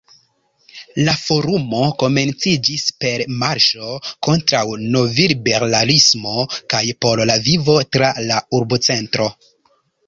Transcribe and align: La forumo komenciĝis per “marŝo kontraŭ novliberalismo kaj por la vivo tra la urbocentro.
La 1.07 1.13
forumo 1.23 1.81
komenciĝis 2.03 2.87
per 3.05 3.25
“marŝo 3.43 3.91
kontraŭ 4.29 4.65
novliberalismo 4.97 6.37
kaj 6.75 6.83
por 7.07 7.25
la 7.33 7.41
vivo 7.51 7.79
tra 7.97 8.13
la 8.33 8.43
urbocentro. 8.63 9.33